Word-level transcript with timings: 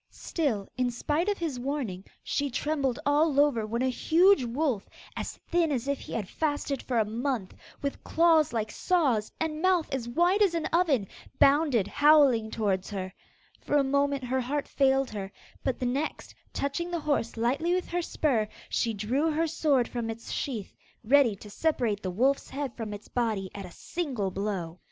Still 0.09 0.67
in 0.77 0.89
spite 0.89 1.29
of 1.29 1.37
his 1.37 1.59
warning 1.59 2.03
she 2.23 2.49
trembled 2.49 2.97
all 3.05 3.39
over 3.39 3.67
when 3.67 3.83
a 3.83 3.89
huge 3.89 4.43
wolf, 4.43 4.89
as 5.15 5.37
thin 5.51 5.71
as 5.71 5.87
if 5.87 5.99
he 5.99 6.13
had 6.13 6.27
fasted 6.27 6.81
for 6.81 6.97
a 6.97 7.05
month, 7.05 7.53
with 7.83 8.03
claws 8.03 8.51
like 8.51 8.71
saws, 8.71 9.31
and 9.39 9.61
mouth 9.61 9.87
as 9.93 10.09
wide 10.09 10.41
as 10.41 10.55
an 10.55 10.65
oven, 10.73 11.07
bounded 11.37 11.85
howling 11.87 12.49
towards 12.49 12.89
her. 12.89 13.13
For 13.59 13.77
a 13.77 13.83
moment 13.83 14.23
her 14.23 14.41
heart 14.41 14.67
failed 14.67 15.11
her, 15.11 15.31
but 15.63 15.77
the 15.77 15.85
next, 15.85 16.33
touching 16.51 16.89
the 16.89 17.01
horse 17.01 17.37
lightly 17.37 17.75
with 17.75 17.87
her 17.89 18.01
spur, 18.01 18.47
she 18.69 18.95
drew 18.95 19.29
her 19.29 19.45
sword 19.45 19.87
from 19.87 20.09
its 20.09 20.31
sheath, 20.31 20.75
ready 21.03 21.35
to 21.35 21.49
separate 21.51 22.01
the 22.01 22.09
wolf's 22.09 22.49
head 22.49 22.73
from 22.75 22.91
its 22.91 23.07
body 23.07 23.51
at 23.53 23.67
a 23.67 23.71
single 23.71 24.31
blow. 24.31 24.79